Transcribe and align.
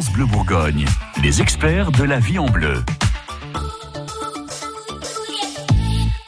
Bleu 0.00 0.24
Bourgogne, 0.24 0.86
les 1.22 1.42
experts 1.42 1.92
de 1.92 2.04
la 2.04 2.18
vie 2.18 2.38
en 2.38 2.46
bleu. 2.46 2.82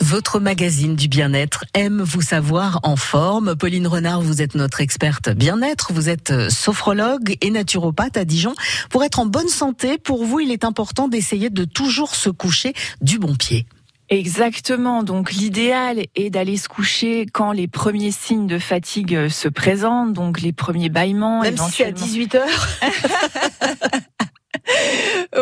Votre 0.00 0.38
magazine 0.38 0.96
du 0.96 1.08
bien-être 1.08 1.64
aime 1.72 2.02
vous 2.02 2.20
savoir 2.20 2.80
en 2.82 2.96
forme. 2.96 3.56
Pauline 3.56 3.86
Renard, 3.86 4.20
vous 4.20 4.42
êtes 4.42 4.54
notre 4.54 4.82
experte 4.82 5.30
bien-être. 5.30 5.94
Vous 5.94 6.10
êtes 6.10 6.30
euh, 6.30 6.50
sophrologue 6.50 7.36
et 7.40 7.50
naturopathe 7.50 8.18
à 8.18 8.26
Dijon. 8.26 8.54
Pour 8.90 9.02
être 9.02 9.18
en 9.18 9.24
bonne 9.24 9.48
santé, 9.48 9.96
pour 9.96 10.26
vous, 10.26 10.40
il 10.40 10.50
est 10.50 10.64
important 10.64 11.08
d'essayer 11.08 11.48
de 11.48 11.64
toujours 11.64 12.14
se 12.14 12.28
coucher 12.28 12.74
du 13.00 13.18
bon 13.18 13.34
pied. 13.34 13.66
Exactement. 14.10 15.02
Donc 15.02 15.32
l'idéal 15.32 16.04
est 16.14 16.30
d'aller 16.30 16.56
se 16.56 16.68
coucher 16.68 17.26
quand 17.32 17.52
les 17.52 17.68
premiers 17.68 18.10
signes 18.10 18.46
de 18.46 18.58
fatigue 18.58 19.14
euh, 19.14 19.28
se 19.28 19.48
présentent, 19.48 20.12
donc 20.12 20.40
les 20.40 20.52
premiers 20.52 20.90
bâillements. 20.90 21.40
Même 21.40 21.56
si 21.56 21.70
c'est 21.70 21.84
à 21.84 21.92
18 21.92 22.34
heures. 22.34 22.68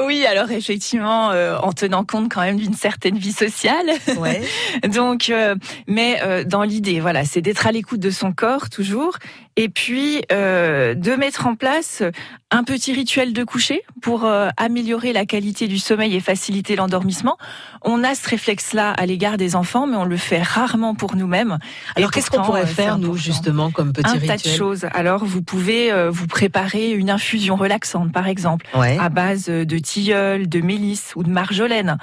Oui, 0.06 0.24
alors 0.26 0.50
effectivement, 0.50 1.30
euh, 1.30 1.56
en 1.58 1.72
tenant 1.72 2.04
compte 2.04 2.32
quand 2.32 2.40
même 2.40 2.56
d'une 2.56 2.74
certaine 2.74 3.18
vie 3.18 3.32
sociale. 3.32 3.86
Ouais. 4.16 4.42
Donc, 4.88 5.30
euh, 5.30 5.54
mais 5.86 6.18
euh, 6.22 6.44
dans 6.44 6.62
l'idée, 6.62 7.00
voilà, 7.00 7.24
c'est 7.24 7.40
d'être 7.40 7.66
à 7.66 7.72
l'écoute 7.72 8.00
de 8.00 8.10
son 8.10 8.32
corps 8.32 8.70
toujours, 8.70 9.18
et 9.56 9.68
puis 9.68 10.22
de 10.30 11.16
mettre 11.16 11.46
en 11.46 11.54
place 11.54 12.02
un 12.50 12.64
petit 12.64 12.92
rituel 12.92 13.32
de 13.32 13.44
coucher 13.44 13.82
pour 14.00 14.28
améliorer 14.56 15.12
la 15.12 15.24
qualité 15.26 15.68
du 15.68 15.78
sommeil 15.78 16.14
et 16.14 16.20
faciliter 16.20 16.76
l'endormissement. 16.76 17.36
On 17.82 18.04
a 18.04 18.14
ce 18.14 18.28
réflexe-là 18.28 18.90
à 18.90 19.06
l'égard 19.06 19.36
des 19.36 19.56
enfants, 19.56 19.86
mais 19.86 19.96
on 19.96 20.04
le 20.04 20.16
fait 20.16 20.42
rarement 20.42 20.94
pour 20.94 21.16
nous-mêmes. 21.16 21.58
Alors 21.96 22.10
qu'est-ce 22.10 22.30
qu'on 22.30 22.42
pourrait 22.42 22.66
faire 22.66 22.98
nous 22.98 23.16
justement 23.16 23.70
comme 23.70 23.92
petit 23.92 24.08
un 24.08 24.12
rituel 24.12 24.28
tas 24.40 24.48
de 24.48 24.54
choses. 24.54 24.86
Alors 24.92 25.24
vous 25.24 25.42
pouvez 25.42 25.90
vous 26.10 26.26
préparer 26.26 26.90
une 26.92 27.10
infusion 27.10 27.56
relaxante, 27.56 28.12
par 28.12 28.26
exemple, 28.28 28.66
Ouais. 28.74 28.96
à 29.00 29.08
base 29.08 29.46
de 29.46 29.78
tilleul, 29.78 30.48
de 30.48 30.60
mélisse 30.60 31.12
ou 31.16 31.22
de 31.22 31.30
marjolaine. 31.30 31.98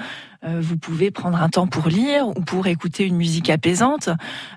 Euh, 0.45 0.59
vous 0.62 0.78
pouvez 0.78 1.12
prendre 1.12 1.42
un 1.42 1.50
temps 1.50 1.68
pour 1.68 1.88
lire 1.90 2.28
ou 2.30 2.34
pour 2.42 2.68
écouter 2.68 3.06
une 3.06 3.18
musique 3.18 3.50
apaisante. 3.50 4.09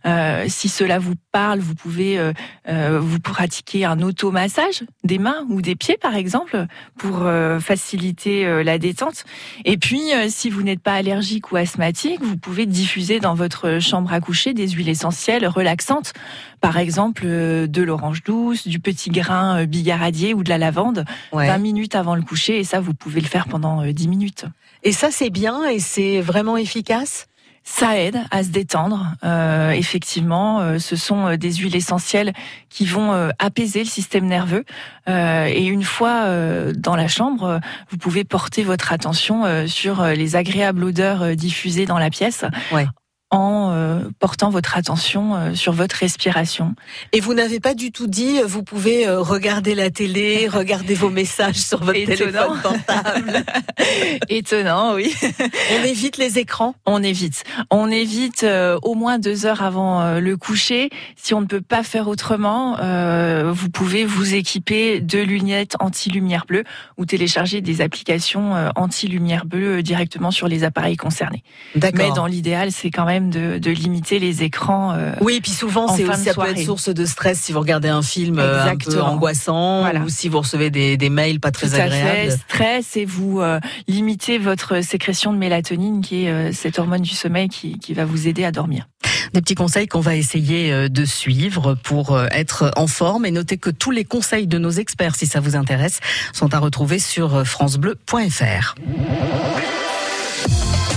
Euh, 0.06 0.44
si 0.48 0.68
cela 0.68 0.98
vous 0.98 1.14
parle, 1.32 1.58
vous 1.58 1.74
pouvez 1.74 2.18
euh, 2.18 3.00
vous 3.00 3.18
pratiquer 3.20 3.84
un 3.84 4.00
automassage 4.00 4.84
des 5.04 5.18
mains 5.18 5.44
ou 5.48 5.60
des 5.62 5.74
pieds, 5.74 5.96
par 6.00 6.14
exemple, 6.14 6.66
pour 6.98 7.26
faciliter 7.60 8.62
la 8.62 8.78
détente. 8.78 9.24
Et 9.64 9.76
puis, 9.78 10.02
si 10.28 10.50
vous 10.50 10.62
n'êtes 10.62 10.80
pas 10.80 10.94
allergique 10.94 11.52
ou 11.52 11.56
asthmatique, 11.56 12.20
vous 12.22 12.36
pouvez 12.36 12.66
diffuser 12.66 13.20
dans 13.20 13.34
votre 13.34 13.78
chambre 13.80 14.12
à 14.12 14.20
coucher 14.20 14.54
des 14.54 14.68
huiles 14.68 14.88
essentielles 14.88 15.46
relaxantes, 15.46 16.12
par 16.60 16.76
exemple 16.78 17.24
de 17.26 17.82
l'orange 17.82 18.22
douce, 18.22 18.68
du 18.68 18.78
petit 18.78 19.10
grain 19.10 19.64
billaradier 19.64 20.34
ou 20.34 20.42
de 20.44 20.48
la 20.48 20.58
lavande, 20.58 21.04
Ouais. 21.32 21.46
20 21.46 21.58
minutes 21.58 21.94
avant 21.94 22.14
le 22.14 22.22
coucher. 22.22 22.58
Et 22.58 22.64
ça, 22.64 22.80
vous 22.80 22.94
pouvez 22.94 23.20
le 23.20 23.26
faire 23.26 23.46
pendant 23.48 23.82
euh, 23.82 23.92
10 23.92 24.08
minutes. 24.08 24.44
Et 24.82 24.92
ça, 24.92 25.10
c'est 25.10 25.30
bien 25.30 25.64
et 25.72 25.80
c'est 25.80 26.20
vraiment 26.20 26.56
efficace? 26.56 27.26
Ça 27.64 27.96
aide 27.96 28.18
à 28.32 28.42
se 28.42 28.48
détendre. 28.48 29.14
Euh, 29.22 29.70
effectivement, 29.70 30.60
euh, 30.60 30.78
ce 30.80 30.96
sont 30.96 31.28
euh, 31.28 31.36
des 31.36 31.52
huiles 31.54 31.76
essentielles 31.76 32.32
qui 32.68 32.84
vont 32.84 33.12
euh, 33.12 33.30
apaiser 33.38 33.80
le 33.80 33.88
système 33.88 34.26
nerveux. 34.26 34.64
Euh, 35.08 35.46
et 35.46 35.64
une 35.64 35.84
fois 35.84 36.24
euh, 36.24 36.72
dans 36.76 36.96
la 36.96 37.06
chambre, 37.06 37.60
vous 37.88 37.98
pouvez 37.98 38.24
porter 38.24 38.64
votre 38.64 38.92
attention 38.92 39.44
euh, 39.44 39.68
sur 39.68 40.04
les 40.04 40.34
agréables 40.34 40.82
odeurs 40.82 41.36
diffusées 41.36 41.86
dans 41.86 41.98
la 41.98 42.10
pièce. 42.10 42.44
Ouais. 42.72 42.86
En 43.34 43.70
euh, 43.72 44.00
portant 44.18 44.50
votre 44.50 44.76
attention 44.76 45.34
euh, 45.34 45.54
sur 45.54 45.72
votre 45.72 45.96
respiration. 45.96 46.74
Et 47.12 47.20
vous 47.20 47.32
n'avez 47.32 47.60
pas 47.60 47.72
du 47.72 47.90
tout 47.90 48.06
dit, 48.06 48.38
euh, 48.38 48.46
vous 48.46 48.62
pouvez 48.62 49.08
euh, 49.08 49.20
regarder 49.20 49.74
la 49.74 49.88
télé, 49.88 50.48
regarder 50.52 50.92
vos 50.92 51.08
messages 51.08 51.56
sur 51.56 51.82
votre 51.82 51.98
Étonnant. 51.98 52.52
téléphone 52.52 52.60
portable. 52.60 53.44
Étonnant, 54.28 54.94
oui. 54.94 55.14
On 55.80 55.82
évite 55.82 56.18
les 56.18 56.38
écrans? 56.38 56.74
On 56.84 57.02
évite. 57.02 57.44
On 57.70 57.90
évite 57.90 58.42
euh, 58.44 58.78
au 58.82 58.94
moins 58.94 59.18
deux 59.18 59.46
heures 59.46 59.62
avant 59.62 60.02
euh, 60.02 60.20
le 60.20 60.36
coucher. 60.36 60.90
Si 61.16 61.32
on 61.32 61.40
ne 61.40 61.46
peut 61.46 61.62
pas 61.62 61.82
faire 61.84 62.08
autrement, 62.08 62.76
euh, 62.80 63.50
vous 63.54 63.70
pouvez 63.70 64.04
vous 64.04 64.34
équiper 64.34 65.00
de 65.00 65.18
lunettes 65.20 65.76
anti-lumière 65.80 66.44
bleue 66.46 66.64
ou 66.98 67.06
télécharger 67.06 67.62
des 67.62 67.80
applications 67.80 68.52
anti-lumière 68.76 69.46
bleue 69.46 69.82
directement 69.82 70.30
sur 70.30 70.48
les 70.48 70.64
appareils 70.64 70.98
concernés. 70.98 71.42
D'accord. 71.74 71.98
Mais 71.98 72.14
dans 72.14 72.26
l'idéal, 72.26 72.72
c'est 72.72 72.90
quand 72.90 73.06
même 73.06 73.21
de, 73.30 73.58
de 73.58 73.70
limiter 73.70 74.18
les 74.18 74.42
écrans. 74.42 74.92
euh, 74.92 75.12
Oui, 75.20 75.34
et 75.36 75.40
puis 75.40 75.50
souvent, 75.52 75.86
en 75.90 75.96
c'est 75.96 76.04
aussi, 76.08 76.24
ça 76.24 76.34
peut 76.34 76.48
être 76.48 76.58
source 76.64 76.88
de 76.88 77.04
stress 77.04 77.38
si 77.40 77.52
vous 77.52 77.60
regardez 77.60 77.88
un 77.88 78.02
film 78.02 78.38
euh, 78.38 78.64
un 78.64 78.76
peu 78.76 79.00
angoissant 79.00 79.80
Voilà. 79.80 80.00
ou 80.00 80.08
si 80.08 80.28
vous 80.28 80.38
recevez 80.40 80.70
des, 80.70 80.96
des 80.96 81.10
mails 81.10 81.40
pas 81.40 81.50
très 81.50 81.68
tout 81.68 81.74
à 81.76 81.80
agréables. 81.84 82.30
fait, 82.30 82.36
stress 82.48 82.96
et 82.96 83.04
vous 83.04 83.40
euh, 83.40 83.60
limitez 83.88 84.38
votre 84.38 84.82
sécrétion 84.84 85.32
de 85.32 85.38
mélatonine, 85.38 86.00
qui 86.02 86.24
est 86.24 86.30
euh, 86.30 86.50
cette 86.52 86.78
hormone 86.78 87.02
du 87.02 87.14
sommeil 87.14 87.48
qui, 87.48 87.78
qui 87.78 87.94
va 87.94 88.04
vous 88.04 88.28
aider 88.28 88.44
à 88.44 88.52
dormir. 88.52 88.86
Des 89.34 89.40
petits 89.40 89.54
conseils 89.54 89.86
qu'on 89.86 90.00
va 90.00 90.14
essayer 90.14 90.88
de 90.90 91.04
suivre 91.06 91.74
pour 91.82 92.20
être 92.32 92.70
en 92.76 92.86
forme 92.86 93.24
et 93.24 93.30
notez 93.30 93.56
que 93.56 93.70
tous 93.70 93.90
les 93.90 94.04
conseils 94.04 94.46
de 94.46 94.58
nos 94.58 94.70
experts, 94.70 95.14
si 95.16 95.26
ça 95.26 95.40
vous 95.40 95.56
intéresse, 95.56 96.00
sont 96.34 96.52
à 96.54 96.58
retrouver 96.58 96.98
sur 96.98 97.46
francebleu.fr. 97.46 98.74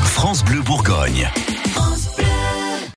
France 0.04 0.44
Bleu 0.44 0.62
Bourgogne. 0.62 1.30
France 1.72 1.95